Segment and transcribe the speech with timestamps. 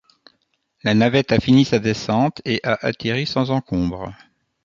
[0.81, 4.11] La navette a fini sa descente et a atterri sans encombre.